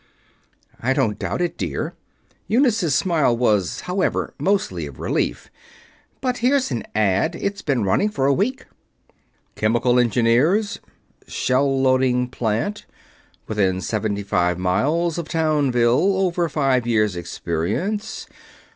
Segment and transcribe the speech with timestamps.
[0.79, 1.93] "I don't doubt it, dear."
[2.47, 5.51] Eunice's smile was, however, mostly of relief.
[6.21, 8.65] "But here's an ad it's been running for a week."
[9.55, 10.79] "CHEMICAL ENGINEERS...
[11.27, 12.87] shell loading plant...
[13.45, 16.17] within seventy five miles of Townville...
[16.17, 18.25] over five years experience